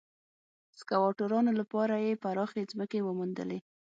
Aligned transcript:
د 0.69 0.71
سکواټورانو 0.79 1.51
لپاره 1.59 1.95
یې 2.05 2.19
پراخې 2.23 2.69
ځمکې 2.71 2.99
وموندلې. 3.03 3.59